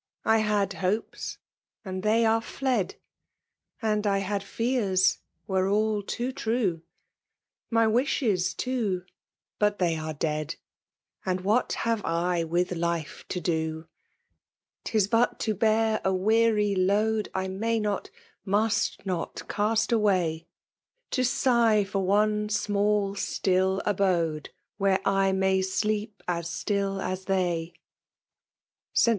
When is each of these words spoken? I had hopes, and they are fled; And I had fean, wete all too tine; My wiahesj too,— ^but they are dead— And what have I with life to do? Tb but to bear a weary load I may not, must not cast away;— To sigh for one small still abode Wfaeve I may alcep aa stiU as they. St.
I 0.25 0.39
had 0.39 0.73
hopes, 0.73 1.37
and 1.85 2.01
they 2.01 2.25
are 2.25 2.41
fled; 2.41 2.95
And 3.83 4.07
I 4.07 4.17
had 4.17 4.41
fean, 4.41 4.93
wete 5.47 5.71
all 5.71 6.01
too 6.01 6.31
tine; 6.31 6.81
My 7.69 7.85
wiahesj 7.85 8.57
too,— 8.57 9.05
^but 9.61 9.77
they 9.77 9.95
are 9.97 10.15
dead— 10.15 10.55
And 11.23 11.41
what 11.41 11.73
have 11.73 12.03
I 12.03 12.43
with 12.43 12.71
life 12.71 13.25
to 13.29 13.39
do? 13.39 13.85
Tb 14.85 15.07
but 15.07 15.39
to 15.41 15.53
bear 15.53 16.01
a 16.03 16.11
weary 16.15 16.73
load 16.73 17.29
I 17.35 17.47
may 17.47 17.79
not, 17.79 18.09
must 18.43 19.05
not 19.05 19.47
cast 19.47 19.91
away;— 19.91 20.47
To 21.11 21.23
sigh 21.23 21.83
for 21.83 22.03
one 22.03 22.49
small 22.49 23.13
still 23.13 23.83
abode 23.85 24.49
Wfaeve 24.79 24.99
I 25.05 25.31
may 25.31 25.57
alcep 25.59 26.09
aa 26.27 26.39
stiU 26.41 26.99
as 27.05 27.25
they. 27.25 27.73
St. 28.93 29.09